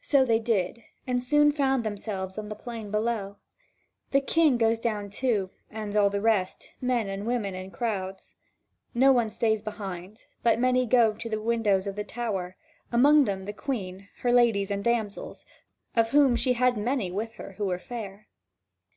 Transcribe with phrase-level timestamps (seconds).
[0.00, 3.36] So they did, and soon found themselves on the plain below.
[4.10, 8.34] The King goes down too, and all the rest, men and women in crowds.
[8.94, 12.56] No one stays behind; but many go up to the windows of the tower,
[12.90, 15.46] among them the Queen, her ladies and damsels,
[15.94, 18.26] of whom she had many with her who were fair.